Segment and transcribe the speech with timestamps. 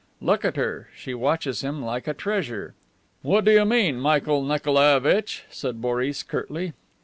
[0.19, 0.89] "Look at her.
[0.95, 2.73] She watches him like a treasure."
[3.21, 6.73] "What do you mean, Michael Nikolaievitch?" said Boris, curtly.